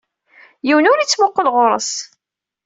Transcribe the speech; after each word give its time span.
Yiwen 0.67 0.89
ur 0.91 0.97
ittmuqqul 0.99 1.47
ɣuṛ-s. 1.55 1.91